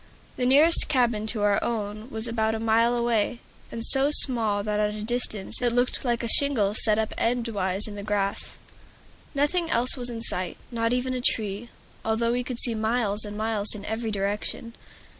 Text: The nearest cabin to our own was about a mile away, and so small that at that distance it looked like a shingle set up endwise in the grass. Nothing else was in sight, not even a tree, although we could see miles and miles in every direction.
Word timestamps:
The 0.35 0.47
nearest 0.47 0.87
cabin 0.87 1.27
to 1.27 1.43
our 1.43 1.63
own 1.63 2.09
was 2.09 2.27
about 2.27 2.55
a 2.55 2.59
mile 2.59 2.97
away, 2.97 3.37
and 3.71 3.85
so 3.85 4.09
small 4.09 4.63
that 4.63 4.79
at 4.79 4.93
that 4.95 5.05
distance 5.05 5.61
it 5.61 5.71
looked 5.71 6.03
like 6.03 6.23
a 6.23 6.27
shingle 6.27 6.73
set 6.73 6.97
up 6.97 7.13
endwise 7.19 7.87
in 7.87 7.93
the 7.93 8.01
grass. 8.01 8.57
Nothing 9.35 9.69
else 9.69 9.95
was 9.95 10.09
in 10.09 10.23
sight, 10.23 10.57
not 10.71 10.91
even 10.91 11.13
a 11.13 11.21
tree, 11.21 11.69
although 12.03 12.31
we 12.31 12.43
could 12.43 12.57
see 12.59 12.73
miles 12.73 13.25
and 13.25 13.37
miles 13.37 13.75
in 13.75 13.85
every 13.85 14.09
direction. 14.09 14.73